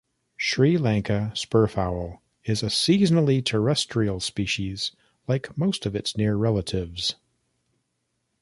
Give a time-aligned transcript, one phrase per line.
[0.35, 4.93] Sri Lanka spurfowl is a seasonally terrestrial species,
[5.27, 7.13] like most of its near relatives.